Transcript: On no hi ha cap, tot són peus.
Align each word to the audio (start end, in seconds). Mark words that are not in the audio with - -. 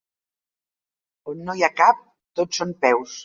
On 1.33 1.45
no 1.49 1.55
hi 1.59 1.65
ha 1.67 1.71
cap, 1.83 2.01
tot 2.41 2.61
són 2.61 2.73
peus. 2.87 3.17